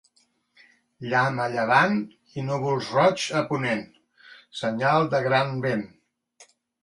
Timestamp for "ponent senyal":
3.51-5.09